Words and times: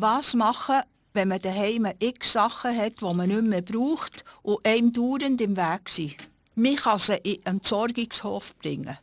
Was 0.00 0.34
machen, 0.34 0.82
wenn 1.12 1.26
man 1.26 1.42
daheim 1.42 1.88
x 1.98 2.34
Sachen 2.34 2.76
hat, 2.76 3.00
die 3.00 3.14
man 3.14 3.28
nicht 3.28 3.42
mehr 3.42 3.62
braucht 3.62 4.24
und 4.42 4.64
einem 4.64 4.92
dauernd 4.92 5.40
im 5.40 5.56
Weg 5.56 5.88
sind? 5.88 6.14
Man 6.54 6.76
kann 6.76 7.00
sie 7.00 7.16
in 7.16 7.38
einen 7.44 7.56
Entsorgungshof 7.56 8.56
bringen. 8.58 8.96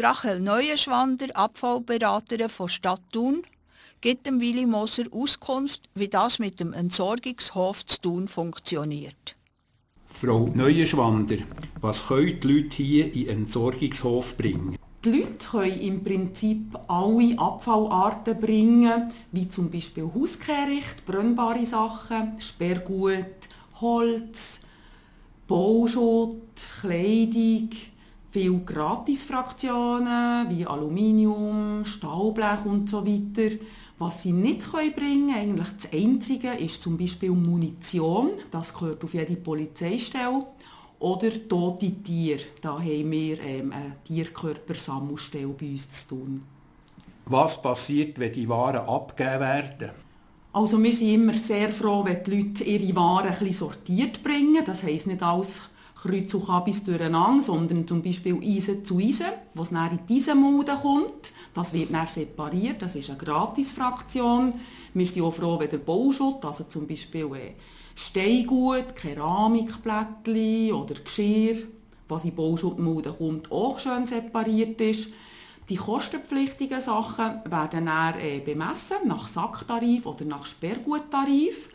Rachel 0.00 0.40
Neuenschwander, 0.40 1.36
Abfallberaterin 1.36 2.48
von 2.48 2.70
Stadt 2.70 3.02
Thun, 3.12 3.42
gibt 4.00 4.26
dem 4.26 4.40
Willi 4.40 4.64
Moser 4.64 5.04
Auskunft, 5.10 5.82
wie 5.94 6.08
das 6.08 6.38
mit 6.38 6.60
dem 6.60 6.72
Entsorgungshof 6.72 7.84
zu 7.84 8.00
Thun 8.00 8.26
funktioniert. 8.26 9.36
Frau 10.06 10.46
Neuenschwander, 10.54 11.40
was 11.82 12.06
können 12.06 12.40
die 12.40 12.48
Leute 12.48 12.76
hier 12.76 13.04
in 13.04 13.12
den 13.12 13.28
Entsorgungshof 13.28 14.34
bringen? 14.38 14.78
Die 15.04 15.10
Leute 15.10 15.48
können 15.50 15.80
im 15.80 16.04
Prinzip 16.04 16.78
alle 16.86 17.36
Abfallarten 17.36 18.38
bringen, 18.38 19.12
wie 19.32 19.48
zum 19.48 19.68
Beispiel 19.68 20.08
Hauskehricht, 20.14 21.04
brennbare 21.04 21.66
Sachen, 21.66 22.40
Sperrgut, 22.40 23.48
Holz, 23.80 24.60
Bauschutt, 25.48 26.54
Kleidung, 26.80 27.70
viele 28.30 28.60
Gratisfraktionen 28.60 30.48
wie 30.50 30.64
Aluminium, 30.66 31.84
Stahlblech 31.84 32.64
und 32.64 32.88
so 32.88 33.04
weiter. 33.04 33.56
Was 33.98 34.22
sie 34.22 34.30
nicht 34.30 34.70
bringen 34.70 34.94
können, 34.94 35.34
eigentlich 35.34 35.68
das 35.82 35.92
Einzige, 35.92 36.50
ist 36.52 36.80
zum 36.80 36.96
Beispiel 36.96 37.32
Munition. 37.32 38.30
Das 38.52 38.72
gehört 38.72 39.02
auf 39.02 39.14
jede 39.14 39.34
Polizeistelle. 39.34 40.46
Oder 41.02 41.32
tote 41.48 41.90
Tiere. 42.00 42.42
Da 42.60 42.78
haben 42.78 43.10
wir 43.10 43.40
ähm, 43.40 43.72
eine 43.72 43.96
Tierkörpersammelstelle 44.04 45.48
bei 45.48 45.70
uns 45.70 45.88
zu 45.90 46.10
tun. 46.10 46.42
Was 47.26 47.60
passiert, 47.60 48.20
wenn 48.20 48.32
die 48.32 48.48
Waren 48.48 48.86
abgegeben 48.86 49.40
werden? 49.40 49.90
Also 50.52 50.80
wir 50.80 50.92
sind 50.92 51.14
immer 51.14 51.34
sehr 51.34 51.70
froh, 51.70 52.04
wenn 52.04 52.22
die 52.22 52.30
Leute 52.30 52.62
ihre 52.62 52.94
Waren 52.94 53.26
ein 53.30 53.38
bisschen 53.38 53.52
sortiert 53.52 54.22
bringen. 54.22 54.62
Das 54.64 54.84
heisst 54.84 55.08
nicht 55.08 55.24
alles 55.24 55.62
Kreuz 56.00 56.32
und 56.34 56.46
Kabis 56.46 56.84
durcheinander, 56.84 57.42
sondern 57.42 57.84
zum 57.84 58.00
Beispiel 58.00 58.38
Eisen 58.40 58.84
zu 58.84 59.00
Eisen, 59.00 59.26
was 59.54 59.70
dann 59.70 59.90
in 59.90 60.06
diese 60.08 60.36
Mulde 60.36 60.78
kommt. 60.80 61.32
Das 61.52 61.72
wird 61.72 61.92
dann 61.92 62.06
separiert, 62.06 62.80
das 62.80 62.94
ist 62.94 63.10
eine 63.10 63.18
Gratisfraktion. 63.18 64.54
Wir 64.94 65.06
sind 65.08 65.24
auch 65.24 65.32
froh, 65.32 65.58
wenn 65.58 65.68
der 65.68 65.78
Bauschutt, 65.78 66.44
also 66.44 66.62
zum 66.64 66.86
Beispiel 66.86 67.26
äh, 67.34 67.52
Steingut, 67.94 68.96
Keramikblättchen 68.96 70.72
oder 70.72 70.94
Geschirr, 70.94 71.66
was 72.08 72.24
in 72.24 72.34
Bauschuttmulden 72.34 73.16
kommt, 73.16 73.50
auch 73.50 73.78
schön 73.78 74.06
separiert 74.06 74.80
ist. 74.80 75.08
Die 75.68 75.76
kostenpflichtigen 75.76 76.80
Sachen 76.80 77.40
werden 77.50 77.86
dann 77.86 78.20
äh, 78.20 78.40
bemessen 78.40 79.06
nach 79.06 79.28
Sacktarif 79.28 80.06
oder 80.06 80.24
nach 80.24 80.44
Sperrguttarif 80.44 81.68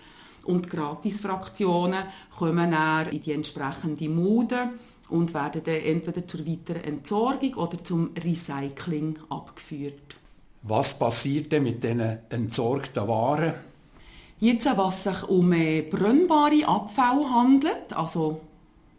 und 0.43 0.65
die 0.65 0.69
Gratisfraktionen 0.69 2.03
kommen 2.37 2.71
dann 2.71 3.09
in 3.09 3.21
die 3.21 3.31
entsprechende 3.31 4.09
Mulde 4.09 4.71
und 5.09 5.33
werden 5.33 5.61
dann 5.63 5.75
entweder 5.75 6.27
zur 6.27 6.45
weiteren 6.45 6.83
Entsorgung 6.83 7.53
oder 7.55 7.83
zum 7.83 8.11
Recycling 8.23 9.19
abgeführt. 9.29 10.15
Was 10.63 10.97
passiert 10.97 11.51
denn 11.51 11.63
mit 11.63 11.83
diesen 11.83 12.17
entsorgten 12.29 13.07
Waren? 13.07 13.53
Jetzt, 14.39 14.69
was 14.77 15.03
sich 15.03 15.23
um 15.23 15.51
äh, 15.51 15.81
brennbare 15.81 16.67
Abfälle 16.67 17.27
handelt, 17.27 17.91
also 17.91 18.39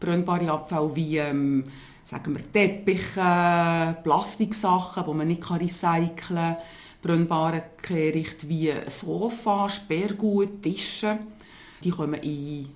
brennbare 0.00 0.50
Abfälle 0.50 0.96
wie 0.96 1.18
ähm, 1.18 1.62
sagen 2.02 2.34
wir 2.34 2.52
Teppiche, 2.52 3.96
Plastiksachen, 4.02 5.04
die 5.06 5.14
man 5.14 5.28
nicht 5.28 5.48
recyceln 5.48 6.16
kann, 6.16 6.56
brennbare 7.00 7.62
Kehricht 7.80 8.48
wie 8.48 8.72
Sofa, 8.88 9.70
Sperrgut, 9.70 10.60
Tische, 10.60 11.20
die 11.84 11.90
kommen 11.90 12.14
in 12.14 12.22
die 12.22 12.66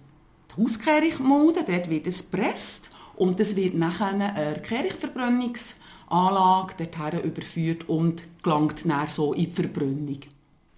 Hauskehrigmode, 0.57 1.65
dort 1.67 1.91
wird 1.91 2.07
es 2.07 2.19
gepresst 2.19 2.91
und 3.17 3.41
es 3.41 3.57
wird 3.57 3.75
nachher 3.75 4.13
eine 4.13 4.63
Kehrigverbrennungsanlage 4.63 6.75
dorthin 6.79 7.23
überführt 7.23 7.89
und 7.89 8.23
gelangt 8.45 8.89
dann 8.89 9.09
so 9.09 9.33
in 9.33 9.47
die 9.47 9.51
Verbrennung. 9.51 10.20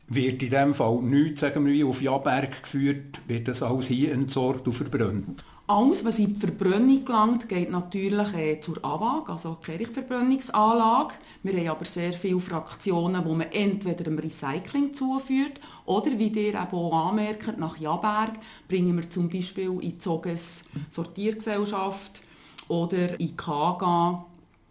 Wird 0.06 0.42
in 0.42 0.50
diesem 0.50 0.74
Fall 0.74 1.02
nichts, 1.02 1.40
sagen 1.40 1.64
wir, 1.64 1.86
auf 1.86 2.02
Jaberg 2.02 2.62
geführt, 2.62 3.20
wird 3.26 3.48
das 3.48 3.62
alles 3.62 3.88
hier 3.88 4.12
entsorgt 4.12 4.66
und 4.66 4.74
verbrannt? 4.74 5.44
Alles, 5.66 6.04
was 6.04 6.18
in 6.18 6.34
die 6.34 6.40
Verbrennung 6.40 7.06
gelangt, 7.06 7.48
geht 7.48 7.70
natürlich 7.70 8.34
äh, 8.34 8.60
zur 8.60 8.84
AWAG, 8.84 9.30
also 9.30 9.56
Kirchverbrennungsanlage. 9.62 11.14
Wir 11.42 11.58
haben 11.58 11.68
aber 11.68 11.86
sehr 11.86 12.12
viele 12.12 12.38
Fraktionen, 12.38 13.24
wo 13.24 13.32
man 13.32 13.50
entweder 13.50 14.04
dem 14.04 14.18
Recycling 14.18 14.92
zuführt 14.92 15.58
oder, 15.86 16.18
wie 16.18 16.28
ihr 16.28 16.48
eben 16.48 16.56
auch 16.56 17.08
anmerkt, 17.08 17.58
nach 17.58 17.78
Jaberg 17.78 18.32
bringen 18.68 18.94
wir 18.94 19.08
zum 19.08 19.30
Beispiel 19.30 19.70
in 19.70 19.80
die 19.80 19.98
Zoges 19.98 20.64
Sortiergesellschaft 20.90 22.20
oder 22.68 23.18
in 23.18 23.34
KGA 23.34 24.26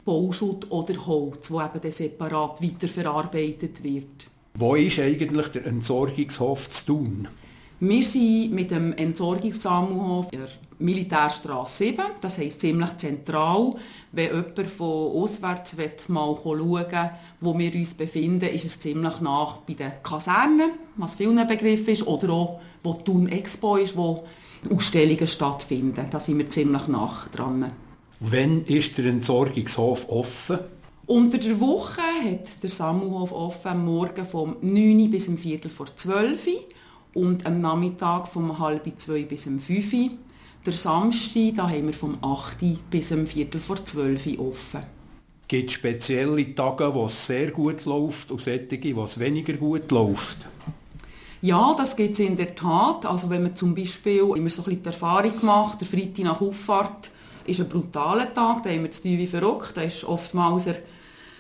Bauschutt 0.06 0.70
oder 0.70 1.08
Holz, 1.08 1.50
wo 1.50 1.60
eben 1.60 1.92
separat 1.92 2.62
weiterverarbeitet 2.62 3.84
wird. 3.84 4.28
Wo 4.56 4.76
ist 4.76 5.00
eigentlich 5.00 5.48
der 5.48 5.66
Entsorgungshof 5.66 6.70
zu 6.70 6.86
tun? 6.86 7.28
Wir 7.80 8.04
sind 8.04 8.54
mit 8.54 8.70
dem 8.70 8.94
Entsorgungssammelhof 8.94 10.28
in 10.32 10.40
der 10.42 10.50
Militärstraße 10.78 11.86
7, 11.86 12.04
das 12.22 12.38
heisst 12.38 12.62
ziemlich 12.62 12.96
zentral. 12.98 13.74
Wenn 14.12 14.28
jemand 14.28 14.70
von 14.70 15.12
auswärts 15.12 15.76
mal 16.08 16.38
schauen 16.42 16.70
will, 16.70 17.10
wo 17.42 17.58
wir 17.58 17.74
uns 17.74 17.96
befinden, 17.96 18.46
ist 18.46 18.66
es 18.66 18.80
ziemlich 18.80 19.20
nach 19.22 19.58
bei 19.58 19.74
den 19.74 19.92
Kasernen, 20.04 20.74
was 20.98 21.16
vielen 21.16 21.48
Begriff 21.48 21.88
ist, 21.88 22.06
oder 22.06 22.30
auch 22.32 22.62
wo 22.84 22.94
die 22.94 23.04
Thun 23.06 23.28
Expo 23.30 23.78
ist, 23.78 23.98
wo 23.98 24.24
Ausstellungen 24.70 25.28
stattfinden. 25.28 26.06
Da 26.12 26.20
sind 26.20 26.38
wir 26.38 26.50
ziemlich 26.50 26.88
nach 26.88 27.28
dran. 27.30 27.72
Wann 28.20 28.64
ist 28.66 28.98
der 29.00 29.06
Entsorgungshof 29.06 30.08
offen? 30.10 30.60
Unter 31.06 31.38
der 31.38 31.60
Woche 31.60 32.02
hat 32.02 32.48
der 32.64 32.70
Sammelhof 32.70 33.34
offen 33.34 33.68
am 33.68 33.86
Morgen 33.86 34.26
vom 34.26 34.56
9 34.62 35.10
bis 35.12 35.28
um 35.28 35.38
Viertel 35.38 35.70
vor 35.70 35.94
12 35.94 36.48
Uhr 36.48 36.64
und 37.14 37.46
am 37.46 37.60
Nachmittag 37.60 38.30
vom 38.30 38.58
halb 38.58 38.90
zwei 38.98 39.24
bis 39.24 39.46
um 39.46 39.60
5 39.60 39.94
Uhr. 39.94 40.10
Der 40.66 40.72
Samstag 40.72 41.56
da 41.58 41.70
haben 41.70 41.88
wir 41.88 41.94
vom 41.94 42.18
8 42.22 42.90
bis 42.90 43.12
um 43.12 43.28
Viertel 43.28 43.60
vor 43.60 43.84
12 43.84 44.28
Uhr 44.28 44.48
offen. 44.48 44.80
Gibt 45.46 45.72
es 45.72 45.74
spezielle 45.74 46.56
Tage, 46.56 46.96
wo 46.96 47.08
es 47.08 47.28
sehr 47.28 47.52
gut 47.52 47.84
läuft 47.84 48.32
und 48.32 48.40
solche, 48.40 48.96
wo 48.96 49.04
es 49.04 49.20
weniger 49.20 49.54
gut 49.54 49.92
läuft? 49.92 50.38
Ja, 51.42 51.76
das 51.78 51.98
gibt 51.98 52.14
es 52.14 52.20
in 52.20 52.38
der 52.38 52.56
Tat. 52.56 53.06
Also 53.06 53.30
wenn 53.30 53.44
man 53.44 53.58
zum 53.58 53.76
Beispiel 53.76 54.20
immer 54.20 54.50
so 54.50 54.62
ein 54.62 54.66
bisschen 54.66 54.84
die 54.84 54.88
Erfahrung 54.88 55.38
gemacht, 55.38 55.82
der 55.82 55.88
Freitag 55.90 56.24
nach 56.24 56.40
Auffahrt 56.40 57.12
ist 57.46 57.60
ein 57.60 57.70
brutaler 57.70 58.34
Tag, 58.34 58.64
da 58.64 58.70
haben 58.70 58.82
wir 58.82 58.90
das 58.90 59.04
wie 59.04 59.28
verrückt, 59.28 59.74
da 59.76 59.82
ist 59.82 60.04
oftmals 60.04 60.68
er 60.68 60.76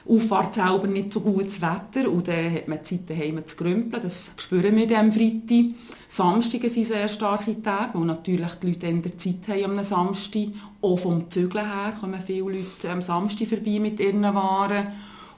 Auffahrt 0.05 0.55
selber 0.55 0.87
nicht 0.87 1.13
so 1.13 1.21
gutes 1.21 1.61
Wetter 1.61 2.11
und 2.11 2.27
dann 2.27 2.53
hat 2.53 2.67
man 2.67 2.83
Zeit 2.83 3.09
daheim 3.09 3.41
zu 3.47 3.55
grümpeln, 3.55 4.03
das 4.03 4.31
spüren 4.35 4.75
wir 4.75 4.99
am 4.99 5.13
Freitag. 5.13 5.75
Samstage 6.09 6.69
sind 6.69 6.87
sehr 6.87 7.07
starke 7.07 7.61
Tage, 7.61 7.97
weil 7.97 8.05
natürlich 8.05 8.51
die 8.55 8.67
Leute 8.67 8.87
in 8.87 9.01
der 9.01 9.17
Zeit 9.17 9.47
haben 9.47 9.79
am 9.79 9.83
Samstag. 9.83 10.49
Auch 10.81 10.97
vom 10.97 11.31
Zügeln 11.31 11.65
her 11.65 11.93
kommen 11.97 12.19
viele 12.19 12.51
Leute 12.51 12.89
am 12.91 13.01
Samstag 13.01 13.47
vorbei 13.47 13.79
mit 13.79 13.99
ihren 14.01 14.23
Waren. 14.23 14.87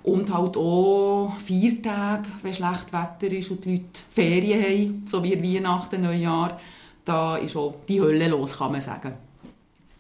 Und 0.02 0.34
halt 0.34 0.58
auch 0.58 1.34
vier 1.44 1.82
Tage, 1.82 2.28
wenn 2.42 2.54
schlecht 2.54 2.92
Wetter 2.92 3.34
ist 3.34 3.52
und 3.52 3.66
die 3.66 3.72
Leute 3.72 4.02
Ferien 4.12 4.64
haben, 4.64 5.04
so 5.08 5.24
wie 5.24 5.42
Weihnachten, 5.42 6.02
Neujahr, 6.02 6.60
da 7.04 7.38
ist 7.38 7.56
auch 7.56 7.76
die 7.88 8.02
Hölle 8.02 8.28
los, 8.30 8.58
kann 8.58 8.72
man 8.72 8.82
sagen. 8.82 9.14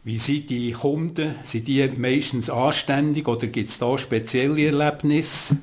Wie 0.05 0.19
sind 0.19 0.51
die 0.51 0.71
Kunden? 0.71 1.33
Sind 1.43 1.67
die 1.67 1.87
meistens 1.97 2.51
anständig 2.51 3.27
oder 3.27 3.47
gibt 3.47 3.69
es 3.69 3.79
da 3.79 3.97
spezielle 3.97 4.67
Erlebnisse? 4.67 5.57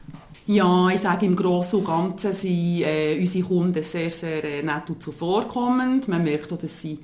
Ja, 0.48 0.88
ich 0.88 1.00
sage 1.00 1.26
im 1.26 1.36
Großen 1.36 1.78
und 1.78 1.84
Ganzen 1.84 2.32
sind 2.32 2.82
äh, 2.82 3.16
unsere 3.20 3.44
Kunden 3.44 3.82
sehr, 3.84 4.10
sehr 4.10 4.42
äh, 4.42 4.64
nett 4.64 4.90
und 4.90 5.00
zuvorkommend. 5.00 6.08
Man 6.08 6.24
merkt 6.24 6.52
auch, 6.52 6.58
dass 6.58 6.80
sie 6.80 6.98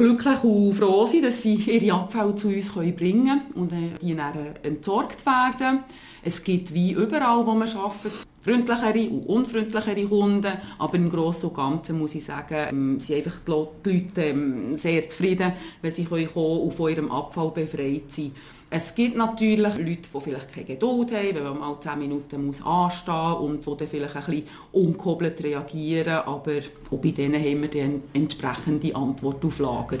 glücklich 0.00 0.42
und 0.44 0.72
froh 0.72 1.04
sind, 1.04 1.26
dass 1.26 1.42
sie 1.42 1.56
ihre 1.56 1.94
Abfälle 1.94 2.34
zu 2.34 2.48
uns 2.48 2.72
bringen 2.72 2.94
können 2.96 3.42
und 3.54 3.72
äh, 3.72 3.98
die 4.00 4.16
dann 4.16 4.34
äh, 4.34 4.66
entsorgt 4.66 5.26
werden. 5.26 5.80
Es 6.22 6.42
gibt 6.42 6.72
wie 6.72 6.92
überall, 6.92 7.46
wo 7.46 7.52
man 7.52 7.68
arbeitet, 7.68 8.12
freundlichere 8.40 9.10
und 9.10 9.26
unfreundlichere 9.26 10.06
Kunden, 10.06 10.52
aber 10.78 10.94
im 10.94 11.10
Großen 11.10 11.50
und 11.50 11.54
Ganzen 11.56 11.98
muss 11.98 12.14
ich 12.14 12.24
sagen, 12.24 12.68
ähm, 12.70 13.00
sind 13.00 13.16
einfach 13.16 13.40
die 13.46 13.50
Leute 13.50 14.22
ähm, 14.22 14.78
sehr 14.78 15.06
zufrieden, 15.06 15.52
wenn 15.82 15.92
sie 15.92 16.04
kommen 16.04 16.28
und 16.34 16.72
von 16.72 16.90
ihrem 16.90 17.10
Abfall 17.10 17.50
befreit 17.50 18.10
sind. 18.10 18.32
Es 18.72 18.94
gibt 18.94 19.16
natürlich 19.16 19.58
Leute, 19.58 19.82
die 19.82 20.20
vielleicht 20.20 20.52
keine 20.52 20.64
Geduld 20.64 21.10
haben, 21.10 21.34
wenn 21.34 21.42
man 21.42 21.58
mal 21.58 21.80
10 21.80 21.98
Minuten 21.98 22.46
muss 22.46 22.62
anstehen 22.62 23.14
muss 23.14 23.66
und 23.66 23.66
die 23.66 23.76
dann 23.76 23.88
vielleicht 23.88 24.14
ein 24.16 24.24
bisschen 24.26 24.44
ungehobelt 24.70 25.42
reagieren, 25.42 26.08
aber 26.24 26.60
auch 26.92 26.98
bei 26.98 27.10
denen 27.10 27.42
haben 27.42 27.62
wir 27.62 27.68
dann 27.68 28.02
entsprechende 28.14 28.94
Antwort 28.94 29.44
auf 29.44 29.58
Lager. 29.58 29.98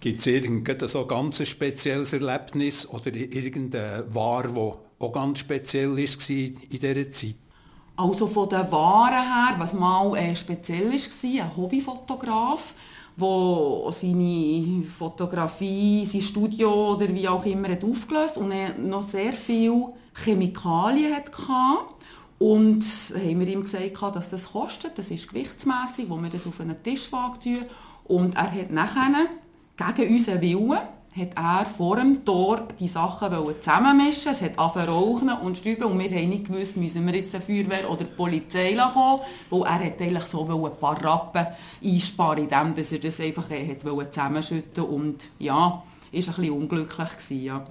Gibt 0.00 0.20
es 0.20 0.26
irgendein 0.26 0.86
so 0.86 1.06
ganz 1.06 1.48
spezielles 1.48 2.12
Erlebnis 2.12 2.86
oder 2.86 3.06
irgendeine 3.14 4.04
Ware, 4.10 4.48
die 4.52 5.02
auch 5.02 5.12
ganz 5.12 5.38
speziell 5.38 5.92
war 5.92 5.96
in 5.96 6.58
dieser 6.70 7.10
Zeit? 7.10 7.36
Also 7.96 8.26
von 8.26 8.50
den 8.50 8.70
Waren 8.70 9.12
her, 9.12 9.54
was 9.56 9.72
mal 9.72 10.14
äh, 10.16 10.36
speziell 10.36 10.92
war, 10.92 11.44
ein 11.44 11.56
Hobbyfotograf, 11.56 12.74
der 13.16 13.92
seine 13.92 14.82
Fotografie, 14.84 16.04
sein 16.06 16.20
Studio 16.20 16.94
oder 16.94 17.08
wie 17.08 17.28
auch 17.28 17.44
immer 17.44 17.68
hat 17.68 17.84
aufgelöst 17.84 18.36
und 18.36 18.50
er 18.50 18.76
noch 18.78 19.02
sehr 19.02 19.32
viel 19.32 19.88
Chemikalien 20.14 21.14
hatte. 21.14 21.32
Und 22.38 22.84
haben 23.14 23.40
wir 23.40 23.48
ihm 23.48 23.62
gesagt, 23.62 24.02
dass 24.14 24.28
das 24.28 24.52
kostet, 24.52 24.98
das 24.98 25.10
ist 25.10 25.28
gewichtsmässig, 25.28 26.08
wo 26.08 26.16
wir 26.16 26.28
das 26.28 26.46
auf 26.46 26.60
einen 26.60 26.82
Tischwagen 26.82 27.40
tun. 27.40 27.64
Und 28.04 28.36
er 28.36 28.52
hat 28.52 28.70
nachher 28.70 29.26
gegen 29.76 30.14
unseren 30.14 30.40
Willen 30.40 30.78
hat 31.16 31.28
er 31.36 31.66
vor 31.66 31.96
dem 31.96 32.24
Tor 32.24 32.66
die 32.78 32.88
Sachen 32.88 33.32
zusammenmischen 33.60 34.32
Es 34.32 34.42
hat 34.42 34.58
angefangen 34.58 34.88
rauchen 34.88 35.30
und 35.30 35.58
stüben 35.58 35.84
und 35.84 35.98
wir 35.98 36.10
haben 36.10 36.28
nicht 36.28 36.46
gewusst, 36.46 36.76
müssen 36.76 37.06
wir 37.06 37.14
jetzt 37.14 37.32
der 37.32 37.40
Feuerwehr 37.40 37.88
oder 37.88 38.04
die 38.04 38.14
Polizei 38.16 38.74
kommen, 38.74 39.20
weil 39.50 39.62
er 39.62 39.86
hat 39.86 40.00
eigentlich 40.00 40.24
so 40.24 40.44
ein 40.44 40.80
paar 40.80 41.02
Rappen 41.04 41.46
einsparen, 41.84 42.44
indem 42.44 42.74
er 42.76 42.98
das 42.98 43.20
einfach 43.20 43.48
hat 43.48 44.12
zusammenschütten 44.12 44.84
und 44.84 45.24
ja, 45.38 45.82
ist 46.10 46.28
ein 46.28 46.34
bisschen 46.34 46.52
unglücklich 46.52 47.10
gewesen, 47.10 47.44
ja. 47.44 47.64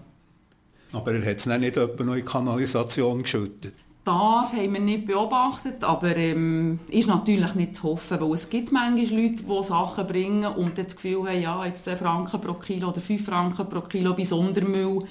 Aber 0.93 1.11
er 1.11 1.25
hat 1.29 1.37
es 1.37 1.45
nicht 1.45 1.75
etwa 1.75 2.03
noch 2.03 2.13
in 2.13 2.19
die 2.19 2.25
Kanalisation 2.25 3.23
geschüttet? 3.23 3.73
Das 4.03 4.51
haben 4.51 4.73
wir 4.73 4.81
nicht 4.81 5.05
beobachtet, 5.05 5.81
aber 5.83 6.17
ähm, 6.17 6.79
ist 6.89 7.07
natürlich 7.07 7.55
nicht 7.55 7.77
zu 7.77 7.83
hoffen, 7.83 8.19
weil 8.19 8.33
es 8.33 8.49
gibt 8.49 8.73
manchmal 8.73 9.21
Leute, 9.21 9.43
die 9.43 9.63
Sachen 9.63 10.07
bringen 10.07 10.45
und 10.45 10.77
das 10.77 10.95
Gefühl 10.95 11.29
haben, 11.29 11.41
ja, 11.41 11.65
jetzt 11.65 11.85
10 11.85 11.97
Franken 11.97 12.41
pro 12.41 12.53
Kilo 12.55 12.89
oder 12.89 12.99
5 12.99 13.25
Franken 13.25 13.69
pro 13.69 13.79
Kilo 13.79 14.13
bei 14.13 14.25
Sondermüll 14.25 15.05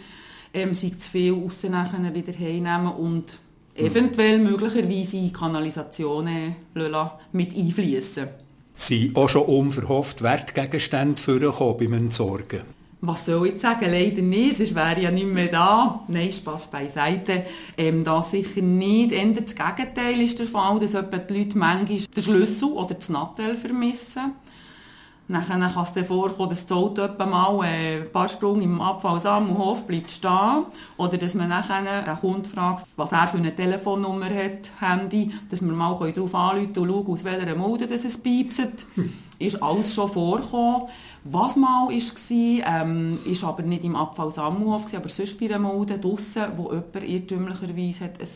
ähm, 0.52 0.74
sind 0.74 1.00
zu 1.00 1.10
viel 1.10 1.32
raus 1.32 1.62
nachher 1.62 2.14
wieder 2.14 2.32
heimnehmen 2.38 2.92
und 2.92 3.38
eventuell 3.74 4.38
möglicherweise 4.38 5.16
in 5.16 5.32
Kanalisationen 5.32 6.56
mit 7.32 7.56
einfließen. 7.56 8.28
Sind 8.74 9.16
auch 9.16 9.28
schon 9.28 9.42
unverhofft 9.42 10.20
Wertgegenstände 10.20 11.20
vorgekommen 11.20 11.76
beim 11.78 11.92
Entsorgen? 11.94 12.81
Was 13.04 13.26
soll 13.26 13.48
ich 13.48 13.60
sagen? 13.60 13.90
Leider 13.90 14.22
nicht, 14.22 14.56
sonst 14.56 14.76
wäre 14.76 14.94
ich 14.96 15.02
ja 15.02 15.10
nicht 15.10 15.26
mehr 15.26 15.48
da. 15.48 16.04
Nein, 16.06 16.32
Spass 16.32 16.68
beiseite. 16.68 17.44
Ähm, 17.76 18.04
das 18.04 18.30
sicher 18.30 18.62
nicht. 18.62 19.10
Eher 19.10 19.26
das 19.26 19.56
Gegenteil 19.56 20.20
ist 20.20 20.38
der 20.38 20.46
Fall, 20.46 20.78
dass 20.78 20.92
die 20.92 20.96
Leute 21.38 21.58
manchmal 21.58 21.98
den 21.98 22.22
Schlüssel 22.22 22.68
oder 22.68 22.94
das 22.94 23.08
Nattel 23.08 23.56
vermissen. 23.56 24.34
Dann 25.26 25.46
kann 25.46 25.62
es 25.62 25.92
dann 25.92 26.04
vorkommen, 26.04 26.50
dass 26.50 26.66
das 26.66 26.76
Auto 26.76 27.08
mal 27.24 27.64
äh, 27.64 28.02
ein 28.02 28.12
paar 28.12 28.28
Stunden 28.28 28.62
im 28.62 28.80
Abfallsammelhof 28.80 29.84
bleibt 29.84 30.10
stehen. 30.10 30.66
Oder 30.96 31.16
dass 31.18 31.34
man 31.34 31.48
nachher 31.48 32.02
den 32.02 32.16
Kunden 32.16 32.44
fragt, 32.44 32.86
was 32.96 33.10
er 33.10 33.26
für 33.26 33.38
eine 33.38 33.54
Telefonnummer 33.54 34.26
hat, 34.26 34.70
Handy, 34.78 35.32
dass 35.50 35.62
wir 35.62 35.72
mal 35.72 35.98
darauf 36.12 36.34
anrufen 36.34 36.78
und 36.78 36.88
schauen, 36.88 37.06
aus 37.06 37.24
welcher 37.24 37.56
Mode 37.56 37.88
es 37.92 38.18
piepset. 38.18 38.86
Ist 39.42 39.62
alles 39.62 39.94
schon 39.94 40.08
vorgekommen. 40.08 40.88
Was 41.24 41.56
mal 41.56 41.88
war, 41.88 42.82
ähm, 42.82 43.18
ist 43.24 43.44
aber 43.44 43.62
nicht 43.62 43.84
im 43.84 43.96
Abfallsammelhof, 43.96 44.92
aber 44.94 45.08
sonst 45.08 45.38
bei 45.38 45.46
einer 45.46 45.58
Mode 45.58 45.98
draussen, 45.98 46.44
wo 46.56 46.72
jemand 46.72 47.08
irrtümlicherweise 47.08 48.04
hat 48.04 48.20
ein 48.20 48.28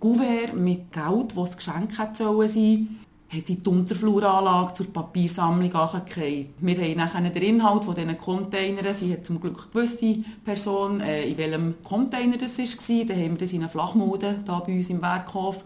Kuvert 0.00 0.56
mit 0.56 0.92
Geld, 0.92 1.36
das 1.36 1.56
Geschenk 1.56 1.98
hat 1.98 2.16
sollen 2.16 2.48
sein 2.48 2.88
hat 3.32 3.48
die 3.48 3.58
Unterfluranlage 3.66 4.74
zur 4.74 4.92
Papiersammlung 4.92 5.72
angekriegt. 5.74 6.54
Wir 6.58 6.76
haben 6.76 6.96
nachher 6.96 7.30
den 7.30 7.42
Inhalt 7.42 7.84
von 7.84 7.94
diesen 7.94 8.18
Containern, 8.18 8.94
sie 8.94 9.12
hat 9.12 9.24
zum 9.24 9.40
Glück 9.40 9.72
gewusst, 9.72 10.00
die 10.00 10.24
Person, 10.44 11.00
äh, 11.00 11.24
in 11.24 11.38
welchem 11.38 11.74
Container 11.82 12.36
das 12.36 12.58
war. 12.58 13.04
Dann 13.04 13.16
haben 13.16 13.30
wir 13.30 13.38
das 13.38 13.52
in 13.52 13.60
eine 13.60 13.68
Flachmode 13.68 14.40
da 14.44 14.58
bei 14.60 14.76
uns 14.76 14.90
im 14.90 15.00
Werkhof 15.00 15.64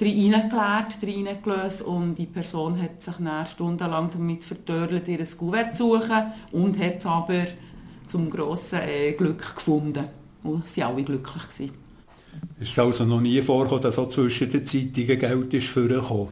reingeleert, 0.00 0.98
reingelöst 1.02 1.82
und 1.82 2.14
die 2.16 2.26
Person 2.26 2.80
hat 2.80 3.02
sich 3.02 3.14
dann 3.16 3.46
stundenlang 3.46 4.10
damit 4.12 4.44
verdörlt, 4.44 5.08
ihr 5.08 5.24
Kuvert 5.36 5.76
zu 5.76 5.96
suchen 5.96 6.32
und 6.52 6.78
hat 6.78 6.98
es 6.98 7.06
aber 7.06 7.44
zum 8.06 8.30
grossen 8.30 8.80
äh, 8.86 9.12
Glück 9.12 9.54
gefunden. 9.54 10.04
Und 10.42 10.68
sie 10.68 10.82
alle 10.82 11.02
glücklich 11.02 11.48
gewesen. 11.48 11.74
Ist 12.58 12.72
es 12.72 12.78
also 12.78 13.04
noch 13.04 13.20
nie 13.20 13.40
vorgekommen, 13.42 13.82
dass 13.82 13.98
auch 13.98 14.08
zwischen 14.08 14.48
den 14.48 14.64
Zeitungen 14.64 15.18
Geld 15.18 15.54
ist 15.54 15.68
vorgekommen? 15.68 16.30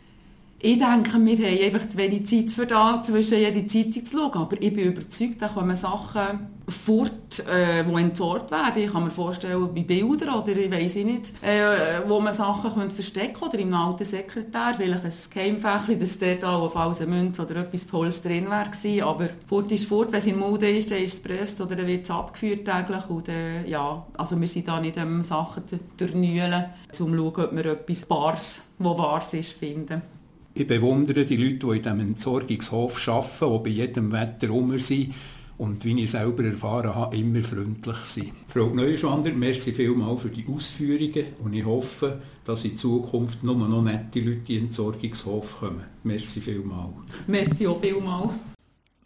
Ich 0.60 0.76
denke, 0.76 1.25
wir 1.25 1.37
haben 1.37 1.64
einfach 1.64 1.88
zu 1.88 1.96
wenig 1.99 2.26
Zeit 2.26 2.50
für 2.50 2.66
das, 2.66 3.06
zwischen 3.06 3.38
jeder 3.38 3.69
Zeitung 3.69 4.05
zu 4.05 4.19
schauen. 4.19 4.32
Aber 4.32 4.60
ich 4.60 4.75
bin 4.75 4.87
überzeugt, 4.87 5.40
da 5.40 5.46
kommen 5.46 5.76
Sachen 5.76 6.49
fort, 6.66 7.46
äh, 7.49 7.84
die 7.84 7.94
entsorgt 7.94 8.50
werden. 8.50 8.82
Ich 8.82 8.90
kann 8.90 9.05
mir 9.05 9.12
vorstellen, 9.12 9.72
bei 9.72 9.82
Bildern 9.82 10.34
oder 10.34 10.56
ich 10.56 10.69
weiß 10.69 10.96
nicht, 10.96 11.32
äh, 11.43 12.02
wo 12.08 12.19
man 12.19 12.34
Sachen 12.34 12.75
könnte 12.75 12.93
verstecken 12.93 13.40
oder 13.40 13.56
im 13.56 13.72
alten 13.72 14.05
Sekretär, 14.05 14.75
vielleicht 14.76 15.05
ein 15.05 15.12
Geheimfächchen, 15.31 16.00
dass 16.00 16.19
dort 16.19 16.43
allenfalls 16.43 17.00
eine 17.02 17.14
Münze 17.14 17.43
oder 17.43 17.60
etwas 17.60 17.87
Tolles 17.87 18.20
drin 18.20 18.49
wäre 18.50 19.06
Aber 19.06 19.28
fort 19.46 19.70
ist 19.70 19.84
fort, 19.84 20.10
wenn 20.10 20.19
es 20.19 20.26
in 20.26 20.40
Mode 20.40 20.69
ist, 20.69 20.90
dann 20.90 20.99
ist 20.99 21.14
es 21.14 21.22
gepresst 21.22 21.60
oder 21.60 21.76
dann 21.76 21.87
wird 21.87 22.02
es 22.02 22.10
abgeführt 22.10 22.64
täglich. 22.64 23.08
Und, 23.08 23.28
äh, 23.28 23.64
ja, 23.64 24.05
also 24.16 24.38
wir 24.40 24.49
sind 24.49 24.66
da 24.66 24.81
nicht 24.81 24.96
um 24.96 25.22
Sachen 25.22 25.69
zu 25.69 25.78
durchnühlen, 25.96 26.64
um 26.64 26.93
zu 26.93 27.06
schauen, 27.06 27.44
ob 27.44 27.55
wir 27.55 27.66
etwas 27.66 28.05
Bares, 28.06 28.60
was 28.78 28.99
Wahres 28.99 29.34
ist, 29.34 29.52
finden. 29.52 30.18
Ich 30.54 30.66
bewundere 30.66 31.24
die 31.24 31.36
Leute, 31.36 31.66
die 31.66 31.76
in 31.76 31.82
diesem 31.82 32.00
Entsorgungshof 32.00 33.08
arbeiten, 33.08 33.52
die 33.52 33.58
bei 33.70 33.76
jedem 33.76 34.12
Wetter 34.12 34.48
rum 34.48 34.78
sind 34.78 35.14
und 35.58 35.84
wie 35.84 36.02
ich 36.02 36.10
selber 36.10 36.44
erfahren 36.44 36.94
habe, 36.94 37.16
immer 37.16 37.42
freundlich 37.42 37.96
sind. 38.04 38.32
Frau 38.48 38.68
Neuschwander, 38.68 39.32
merci 39.32 39.72
vielmals 39.72 40.22
für 40.22 40.30
die 40.30 40.46
Ausführungen 40.48 41.26
und 41.44 41.52
ich 41.52 41.64
hoffe, 41.64 42.20
dass 42.44 42.64
in 42.64 42.76
Zukunft 42.76 43.42
nur 43.42 43.56
noch 43.56 43.82
nette 43.82 44.20
Leute 44.20 44.38
in 44.38 44.44
den 44.46 44.64
Entsorgungshof 44.66 45.60
kommen. 45.60 45.84
Merci 46.04 46.40
vielmals. 46.40 46.94
Merci 47.26 47.66
auch 47.66 47.80
vielmals. 47.80 48.32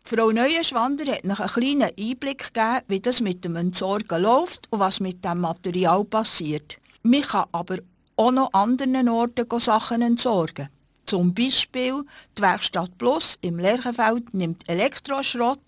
Frau 0.04 0.30
Neuenschwander 0.30 1.12
hat 1.12 1.24
noch 1.24 1.40
einen 1.40 1.48
kleinen 1.48 1.90
Einblick 1.98 2.52
gegeben, 2.52 2.84
wie 2.88 3.00
das 3.00 3.20
mit 3.20 3.44
dem 3.44 3.56
Entsorgen 3.56 4.22
läuft 4.22 4.66
und 4.70 4.80
was 4.80 5.00
mit 5.00 5.24
dem 5.24 5.40
Material 5.40 6.04
passiert. 6.04 6.78
Man 7.02 7.22
kann 7.22 7.46
aber 7.52 7.78
auch 8.16 8.32
noch 8.32 8.52
an 8.52 8.70
anderen 8.70 9.08
Orten 9.08 9.46
Sachen 9.58 10.02
entsorgen. 10.02 10.68
Zum 11.12 11.34
Beispiel 11.34 12.06
die 12.38 12.40
Werkstatt 12.40 12.96
Plus 12.96 13.36
im 13.42 13.58
Lerchenfeld 13.58 14.32
nimmt 14.32 14.66
Elektroschrott 14.66 15.60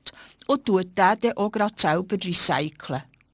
und 0.46 0.64
tut 0.64 0.96
den 0.96 1.18
dann 1.20 1.36
auch 1.36 1.52
gerade 1.52 1.74
selber 1.76 2.16
recyceln. 2.16 3.02